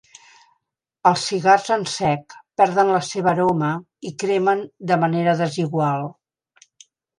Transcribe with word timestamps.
Els 1.09 1.25
cigars 1.31 1.69
en 1.75 1.85
sec 1.91 2.33
perden 2.63 2.89
la 2.95 3.03
seva 3.09 3.31
aroma 3.35 3.71
i 4.11 4.15
cremen 4.25 4.67
de 4.93 5.01
manera 5.07 5.39
desigual. 5.45 6.11